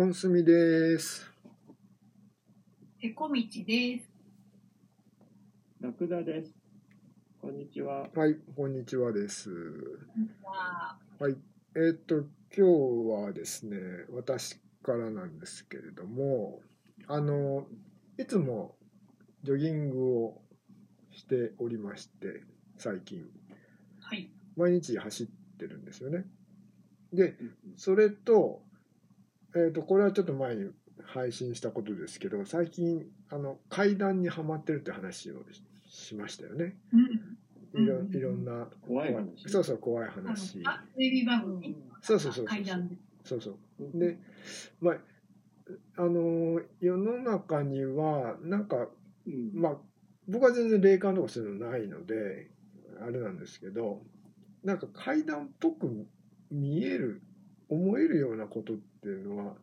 [0.00, 1.30] オンスミです。
[3.02, 4.10] ペコミチです。
[5.78, 6.54] ラクダです。
[7.38, 8.08] こんにちは。
[8.14, 9.50] はい、こんにちはです。
[10.42, 11.36] は、はい、
[11.76, 13.76] えーっと、今日はですね、
[14.10, 16.62] 私からなんですけれども、
[17.06, 17.66] あの、
[18.16, 18.76] いつも
[19.42, 20.42] ジョギングを
[21.10, 22.42] しておりまして、
[22.78, 23.26] 最近、
[24.00, 24.30] はい。
[24.56, 25.26] 毎日走っ
[25.58, 26.24] てるんですよね。
[27.12, 27.36] で、
[27.76, 28.62] それと、
[29.54, 30.70] えーっと、これはちょっと前に
[31.04, 36.76] 配信したことですけど、最近、あの、階段にはまってるって話をししましたよね。
[36.92, 37.82] うん。
[37.82, 39.48] いろうんいろんな怖い話。
[39.48, 41.76] そうそう怖いあの話あ、テレビ番組。
[42.00, 42.96] そうそうそうそう階段で。
[43.24, 44.18] そうそううんで
[44.80, 44.96] まあ
[45.96, 48.88] あのー世の中にはなんか
[49.26, 49.76] うんまあ
[50.26, 52.50] 僕は全然霊感とかそういうのないので
[53.00, 54.02] あれなんですけど
[54.64, 56.06] なんか階段っぽく
[56.50, 57.22] 見える
[57.68, 59.54] 思えるようなことっていうのは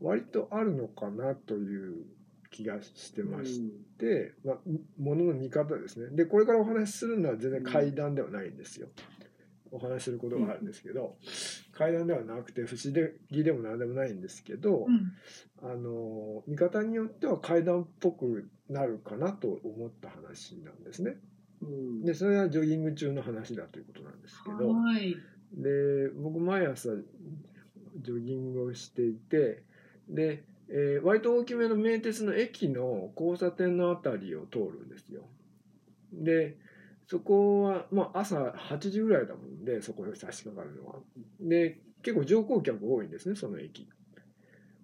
[0.00, 2.04] 割とあるのかなという
[2.50, 3.60] 気がしてまし
[3.98, 4.56] て、まあ、
[4.98, 6.14] ものの見方ですね。
[6.14, 8.88] で、これからお話しするのは全然階段ではないんですよ。
[9.72, 11.16] お話しすることがあるんですけど、
[11.72, 12.94] 階段ではなくて不思
[13.30, 15.12] 議でも何でもないんですけど、うん。
[15.68, 21.16] あの、見方によっては階段っぽくなるかなと思った話なんですね。
[21.60, 25.16] うんで、それはジョギング中の話だということなんですけど、はい。
[25.56, 26.90] で僕毎朝
[28.04, 29.64] ジョギングをしていて
[30.08, 35.22] で、えー割と大きめの名鉄の駅の交差点のあたりを通るんですよ。
[36.12, 36.56] で
[37.06, 40.96] そこは、まあ、朝8時ぐらいだもんでそこに差し掛かるのは。
[41.40, 43.88] で結構乗降客多いんですねその駅。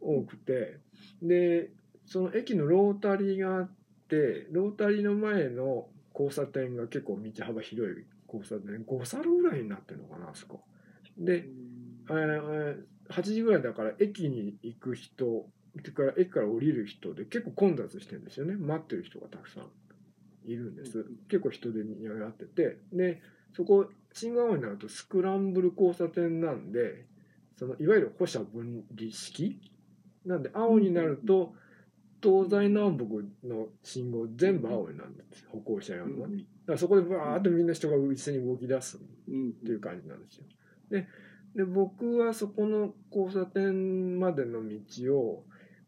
[0.00, 0.78] 多くて。
[1.22, 1.70] で
[2.06, 3.70] その駅のロータリーがあっ
[4.08, 10.62] てロータリーの前の交差点が結構道幅広い交差点5サルぐらいになってるのかなあそこ。
[11.18, 11.48] で、
[12.08, 15.46] えー8時ぐらいだから駅に行く人
[15.78, 18.56] それから駅から降りる人で結構混雑してるんですよね。
[18.56, 20.98] 待ってる人がたくさんいるんです。
[20.98, 22.78] うん結構人でにぎわってて。
[22.92, 23.20] で
[23.54, 27.06] そこ新川になるとスクランブル交差点なんで
[27.56, 29.60] そのいわゆる歩車分離式？
[30.24, 31.54] なんで青になると
[32.22, 36.38] 東西南北の信号全部青になるんです歩行者用のね。
[36.38, 40.44] だからそこでバーッとみんな人が一斉に動き出すうんっていう感じなんですよ。
[40.90, 41.06] で
[41.56, 45.44] で僕はそこの交差点までの道を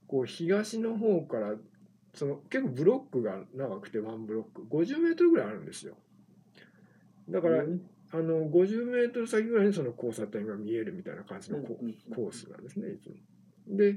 [0.07, 1.55] こう東の方から
[2.15, 5.95] その結構ブロックが長くてワンブロック50メートルぐらいあるんですよ。
[7.29, 13.17] だから、うんあの50メートル先ぐらいにその交差点が見えるみたいな感じのコ,、ースなんですねいつも。
[13.69, 13.97] で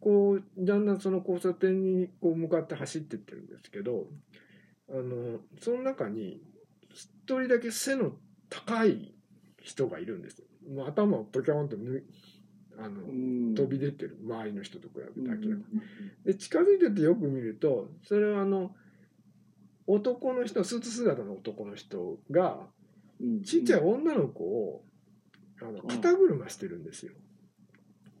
[0.00, 4.06] こうだんだんその交差点にこう向かって走ってってるんですけど
[4.90, 6.42] あのその中に
[6.92, 8.10] 一人だけ背の
[8.50, 9.14] 高い
[9.62, 10.46] 人がいるんですよ。
[10.68, 11.76] もう頭をポキョンと
[12.78, 13.54] あのうん。
[13.54, 14.18] 飛び出てる。
[14.22, 15.80] 周りの人と比べてうん明らかに。
[16.24, 18.74] で近づいてってよく見るとそれはあの
[19.86, 22.66] 男の人スーツ姿の男の人が
[23.20, 24.84] うんちっちゃい女の子を
[25.60, 27.12] あの肩車してるんですよ。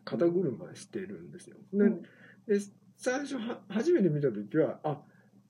[0.04, 1.56] 肩車してるんですよ。
[1.72, 1.90] で
[2.58, 2.60] で
[2.96, 5.00] 最初は初めて見た時はあ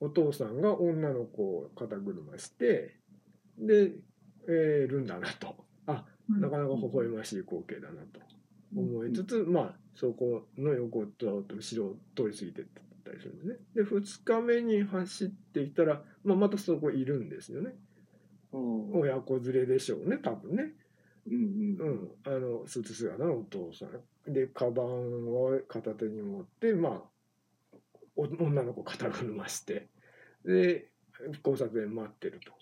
[0.01, 2.97] お父さんが女の子を肩車して
[3.59, 3.93] で、
[4.49, 5.55] えーるんだなと。
[5.87, 6.05] あ
[6.41, 8.21] なかなか微笑ましい光景だなと
[8.77, 12.65] 思いつつ、まあそこの横をと後ろを通り過ぎてっ
[13.05, 13.57] たりするんですね。
[13.75, 17.75] で2日目に走っていったら、まあ、またそこいるんですよね。
[18.53, 20.73] うん親子連れでしょうね多分ね。
[21.27, 23.87] うんう、ん、あのスーツ姿のお父さ
[24.29, 27.77] んでカバンを片手に持ってまあ
[28.17, 29.89] お女の子肩車して
[30.45, 30.89] で
[31.45, 32.53] 交差点待ってると。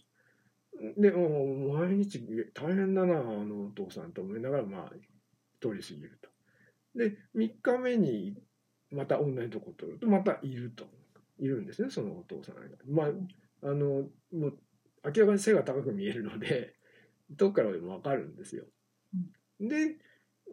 [0.97, 2.21] でもう毎日
[2.55, 4.91] 大変だなあのお父さんと思いながらまあ
[5.61, 6.31] 通り過ぎると。
[6.95, 8.37] で3日目に
[8.91, 10.87] また同じとこ通るとまたいると
[11.39, 12.63] いるんですねそのお父さんが。
[12.89, 13.07] まあ
[13.63, 14.59] あのもう
[15.05, 16.75] 明らかに背が高く見えるので
[17.31, 18.65] どっからでも分かるんですよ。
[19.61, 19.99] で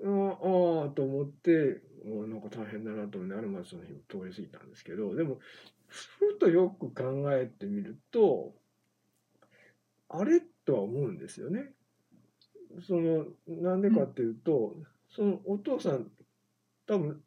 [0.04, 5.40] あああと思ってもうなんか大変だなと思いながらまあその日通り過ぎたんですけどでも
[5.88, 8.54] ふとよく考えてみると
[10.09, 11.74] あれとは思うんですよね。
[12.86, 14.75] そのなんでかっていうと、
[15.09, 16.12] そのお父さん
[16.86, 17.21] 多分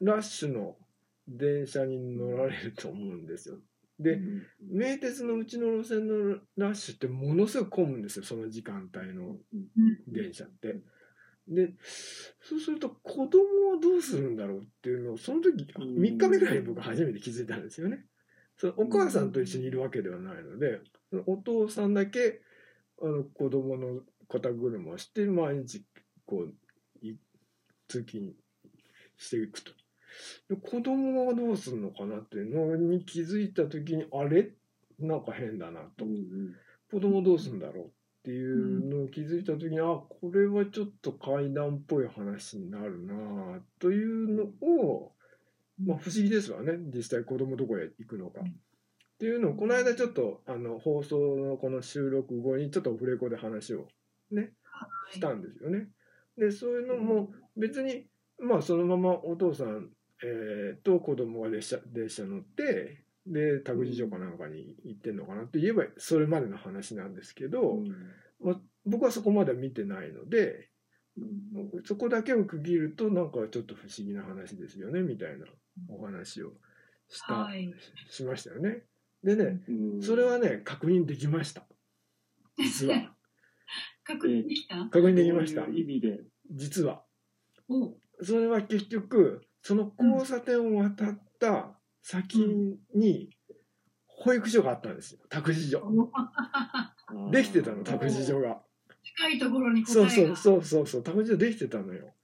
[0.00, 0.76] ラッシュの
[1.28, 3.56] 電車に乗られると思うんですよ。
[3.98, 4.20] で、
[4.60, 9.36] 名鉄のうちの路線のラッシュってものすごく混むんですよその時間帯の
[10.06, 10.80] 電車って。
[11.48, 11.72] で
[12.40, 13.38] そうすると子供
[13.72, 18.04] はどうするんだろうっていうのをその時うん3日目ぐらいに僕初めて気づいたんですよね。
[18.56, 20.80] そのお母さんと一緒にいるわけではないので
[21.10, 22.40] そのお父さんだけ
[23.02, 25.84] あの子供の肩車をして毎日
[26.24, 27.16] こうい
[27.88, 28.32] 通勤
[29.18, 29.72] していくと。
[30.48, 34.50] で子供はどうするのかなっていうのに気づいた時にあれ？
[34.98, 36.06] なんか変だなと。
[36.06, 36.54] うんうん。
[36.90, 37.88] 子供どうするんだろうっ
[38.24, 45.12] ていうのを気づいた時に、あこれはちょっと怪談っぽい話になるなというのを、
[45.84, 46.72] まあ、不思議ですわね。
[46.94, 48.40] 実際子供どこへ行くのか。
[48.40, 48.48] うん。
[48.48, 48.52] っ
[49.18, 53.88] ていうのをこの間ちょっとあの放送のこの収録後にちょっとオフレコで話を
[55.12, 55.88] したんですよね。
[56.36, 58.06] でそういうのも別に
[58.38, 59.88] まあそのままお父さん、
[60.22, 67.78] えーと子供が列車列車乗ってで託児所かなんかに行ってんのかなって言えばそれまでの話なんですけど、
[68.42, 70.68] まあ、僕はそこまでは見てないので
[71.16, 71.84] うん。
[71.84, 75.46] そこだけを区切るとなんかちょっと不思議な話ですよねみたいな
[75.88, 76.52] お話を
[77.08, 77.72] した、はい。
[78.10, 78.82] しましたよね。
[79.22, 80.02] でねうん。
[80.02, 81.66] それはね確認できました。
[82.58, 83.14] 実は。
[84.04, 84.76] 確認できた？
[84.90, 85.66] 確認できました。
[85.66, 86.20] 意味で。
[86.50, 87.04] 実は。
[87.68, 87.96] お。
[88.22, 92.38] それは結局その交差点を渡った先
[92.94, 93.30] に
[94.06, 95.20] 保育所があったんですよ。
[95.28, 95.82] 託児所。
[97.30, 98.62] できてたの託児所が。
[99.02, 100.10] 近いところに答そう。
[100.10, 101.02] そうそうそうそう。
[101.02, 102.14] 託児所できてたのよ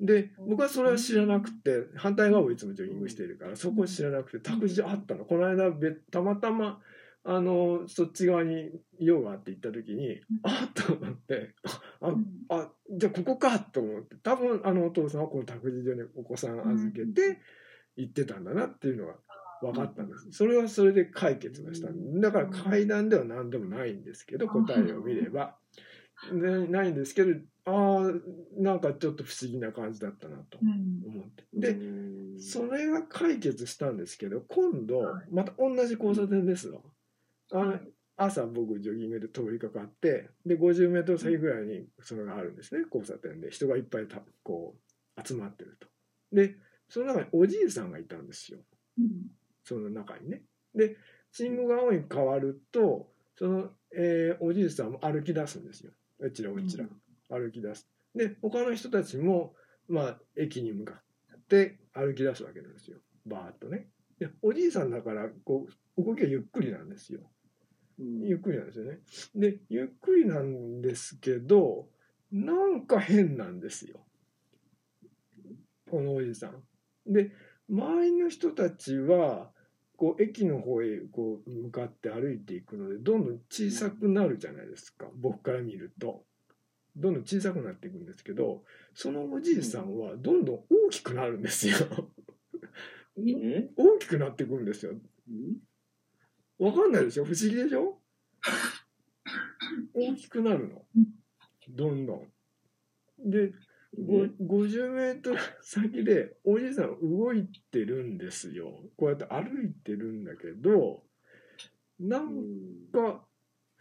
[0.00, 5.24] で僕はそれは知らなくて反対側をいつもジョギングしているからそこを知らなくて託児所あったの。
[5.24, 6.80] この間べたまたま
[7.24, 8.70] あのそっち側に
[9.00, 11.54] 用があって行った時にあっと思って
[12.00, 12.26] あうん。
[12.50, 17.40] あじゃあここかと思って多分あのお父さんはこの託児所にお子さん預けて
[17.96, 19.14] 行ってたんだなっていうのが
[19.62, 20.28] 分かったんです。
[20.32, 21.88] それはそれで解決がした
[22.20, 25.56] だから階段では何でもないんですけど答えを見れば。
[26.32, 27.38] でないんですけど
[27.68, 31.02] ああなんかちょっと不思議な感じだったなとうん。
[31.04, 31.44] 思って。
[31.52, 32.40] でうん。
[32.40, 35.26] それが解決したんですけど今度はい。
[35.32, 36.80] また同じ交差点ですわ。
[37.52, 37.80] あのはい。
[38.18, 43.50] 朝僕ジョギングで通りかかってで50メートル先ぐらいにそれがあるんですね交差点で。
[43.50, 44.76] 人がいっぱいたこ
[45.18, 45.88] う集まってると。
[46.32, 46.56] で
[46.88, 48.60] その中におじいさんがいたんですよ。
[48.98, 49.10] うん。
[49.64, 50.42] その中にね。
[50.74, 50.96] で
[51.32, 55.90] 信号が青に変わるとその、えーおじいさんも歩き出すんですよ。
[56.20, 56.86] うちらうちら
[57.28, 59.54] 歩き出すで他の人たちも
[59.88, 60.94] まあ駅に向か
[61.34, 63.88] って歩き出すわけなんですよバーッとね
[64.18, 65.66] でおじいさんだからこ
[65.98, 67.20] う動きがゆっくりなんですよ
[67.98, 68.98] うんゆっくりなんですよね。
[69.34, 71.88] で、ゆっくりなんですけど、
[72.30, 74.00] なんか変なんですよ。
[75.90, 76.62] このおじさん。
[77.06, 77.32] で、
[77.70, 79.50] 周りの人たちは、
[79.96, 85.06] こう、駅の方へこう向かって歩いていくので、どんどん小さくなるじゃないですか。
[85.14, 86.24] 僕から見ると。
[87.06, 91.76] どんどん小さくなっていくんですけど、そのおじいさんはどんどん大きくなるんですよ。
[93.18, 94.92] え大きくなっていくんですよ。
[94.92, 95.56] うん
[96.58, 97.24] わかんないでしょ？
[97.24, 98.00] 不思議でしょ？
[99.94, 100.82] 大きくなるの。
[101.68, 103.30] どんどん。
[103.30, 103.52] で、
[103.96, 108.72] ごえ50メートル先でおじいさん動いてるんですよ。
[108.96, 111.02] こうやって歩いてるんだけど、
[112.00, 113.25] なうんんか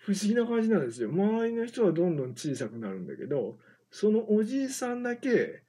[0.05, 1.09] 不思議な感じなんですよ。
[1.09, 3.57] 周りの人はどんどん小さくなるんだけど、
[3.89, 5.63] そのおじいさんだけ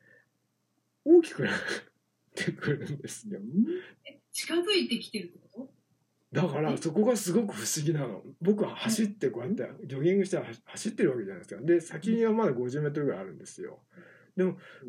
[1.07, 1.53] 大きくなっ
[2.35, 3.41] てくるんですよ。
[4.05, 5.71] え近づいてきてるってこ
[6.33, 8.23] だからそこがすごく不思議なの。
[8.43, 11.63] 僕は走ってこうやってジョギングして走ってるわけじゃないですか。
[11.63, 13.79] で先にはまだ50メートルぐらいあるんですよ。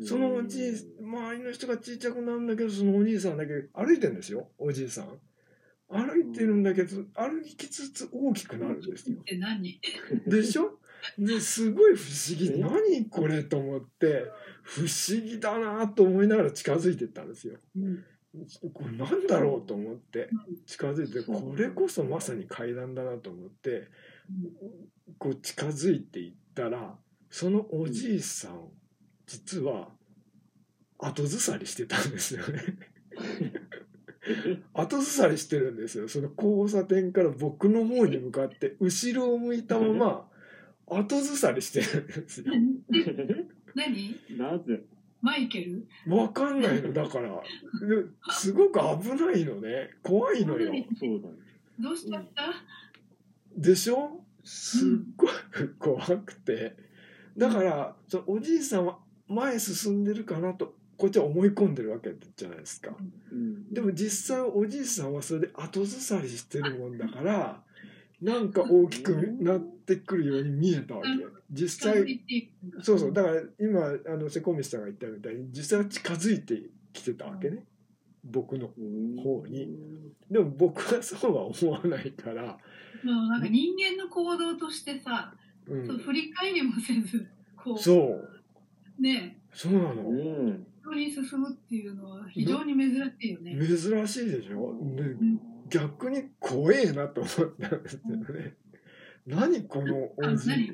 [0.04, 4.50] そのおじい周りの人がちっちゃくなるんだけどそのおじいさんだけ歩いてるんですよ。
[4.58, 5.18] おじいさん
[5.90, 9.16] 歩いてるんだけど歩きつつ大きくなるんですよ。
[10.26, 10.78] でしょ？
[11.18, 12.52] ですごい不思議。
[12.54, 12.58] え？
[12.58, 14.24] 何これと思って
[14.62, 17.58] 不思議だなと思いながら近づいていったんですよ。
[17.76, 18.04] うん
[18.74, 20.28] これなんだろうと思って
[20.66, 23.88] 近づいてこれこそまさに階段だなと思って
[25.16, 26.94] こう近づいていったら
[27.30, 28.68] そのおじいさん
[29.26, 29.88] 実は
[30.98, 32.62] 後ずさりしてたんですよね
[34.74, 36.08] 後ずさりしてるんですよ。
[36.08, 40.28] その交差点から僕の方に向かって後ろを向いたまま
[40.86, 42.46] 後ずさりしてるんですよ。
[43.74, 44.16] 何？
[44.36, 44.80] なぜ？
[45.20, 45.86] マイケル？
[46.06, 46.92] わかんないの。
[46.92, 47.30] だから。
[47.30, 47.40] で
[48.30, 49.90] すごく危ないのね。
[50.02, 50.72] 怖いのよ。
[50.98, 51.34] そうだね。
[51.78, 52.42] どうしちゃった？
[53.56, 54.24] でしょ？
[54.44, 56.76] すっごく怖くて。
[57.36, 62.90] だからそのおじいさんは前進んでるかなとこっちは思い込んでるわけじゃないですか。
[63.32, 63.72] うん。
[63.72, 67.62] でも実際おじいさんはそれで後ずさりしてるもんだから
[68.20, 71.08] なんか大きくなってくるように見えたわけ。
[71.52, 72.20] 実際
[72.82, 73.12] そうそう。
[73.12, 76.60] だから今あのセコミスさんが言ったみたいに実際は近づいて
[76.92, 77.64] きてたわけね。
[78.24, 79.16] 僕のうん。
[79.22, 79.68] 方に。
[80.28, 82.58] でも僕はそうは思わないから、
[83.04, 85.32] もうなんか人間の行動としてさ、
[85.68, 85.98] うん。
[85.98, 87.78] 振り返りもせずこう。
[87.78, 88.37] そう
[89.00, 89.38] ね。
[89.52, 90.10] そうなの？
[90.12, 93.56] ね人に進むっていうのは非常に珍しいよね。
[93.58, 94.74] 珍しいでしょ？
[94.96, 95.40] でうん。
[95.68, 98.54] 逆に怖えなと思ったんですよね。
[99.26, 100.72] 何このあおじ何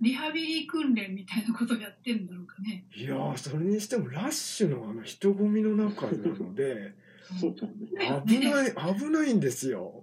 [0.00, 2.84] リハビリ訓練みたいなことやってんだろうかね。
[2.92, 6.94] いやーそれにしてもラッシュのあの人混みの中なので
[7.40, 7.54] そう。
[8.26, 10.02] 危ない危ないんですよ。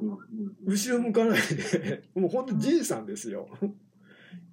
[0.00, 0.08] うん。
[0.08, 0.18] うん
[0.66, 2.04] 後ろ向かないで。
[2.14, 3.48] もうほんとじいさんですよ。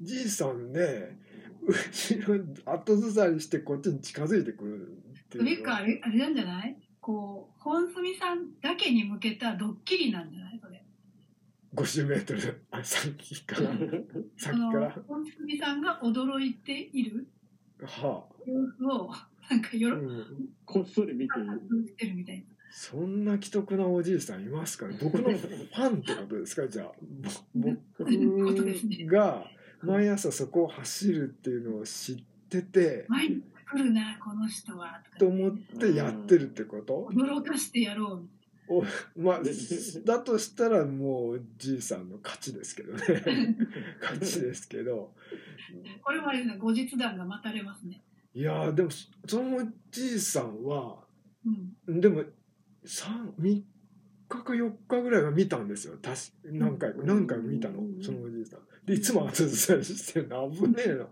[0.02, 1.20] じいさんね
[1.68, 6.78] 後ろ後ずさりしてこっちに近づいてくるってそれいうかあれあれなんじゃない？
[7.02, 10.60] こう本住さんだけに向けたドッキリなんじゃない？
[10.62, 10.84] それ。
[11.76, 13.68] 50メートルあ先から。
[13.68, 13.80] その
[14.38, 14.96] 先から。
[15.08, 17.28] 本住さんが驚いている？
[17.84, 19.12] は様子を
[19.50, 20.26] なんかよあ、ろうん。
[20.66, 21.88] こっそり見ている。
[21.88, 22.44] してるみたいな。
[22.72, 26.92] そんな既得なおじいさんいますかね僕のファンってことですかじゃあ
[27.56, 29.46] ぼそういうことですね僕が
[29.82, 32.16] 毎朝そこを走るっていうのを知っ
[32.50, 37.10] てて毎日来るなこの人はと思ってやってるってこと？
[37.14, 38.22] 驚かしてやろう
[39.16, 39.42] みまあ
[40.04, 43.56] だとしたらもうじいさんの勝ちですけどね
[44.02, 45.14] 勝ちですけど。
[46.02, 48.02] これは後日談が待たれますね。
[48.34, 50.98] いやーでもそそのじいさんは
[51.88, 52.02] うん。
[52.02, 52.24] でも
[52.86, 53.64] 3 3
[54.30, 55.96] 日か4日ぐらいは見たんですよ。
[56.02, 57.76] 確か何回か何回も見たの。
[58.02, 58.60] そのおじいさん。
[58.86, 60.50] でいつも後ずさりしてるの。
[60.50, 61.10] 危ねえの。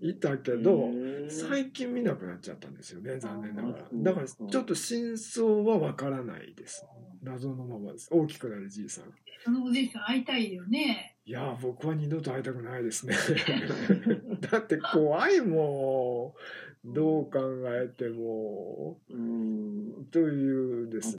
[0.00, 0.90] いたけど
[1.28, 3.84] 最近見なくなっちゃったんですよね残念ながら。
[3.92, 6.84] だからちょっと真相はわからないです。
[7.22, 8.08] 謎のままです。
[8.10, 9.04] 大きくなるじいさん。
[9.44, 11.16] そのおじいさん会いたいよね。
[11.24, 13.16] いやー僕は二度と会いたくないですね。
[14.50, 16.34] だって怖いも
[16.84, 16.92] ん。
[16.92, 18.98] どう考えても。
[19.10, 20.06] うん。
[20.10, 21.14] というですね